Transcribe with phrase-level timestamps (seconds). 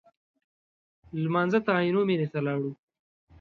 [1.23, 2.71] لمانځه ته عینومېنې ته ولاړو.